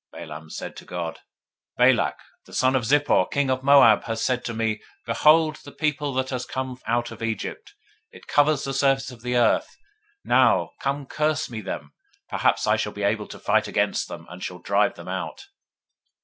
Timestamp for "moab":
3.61-4.05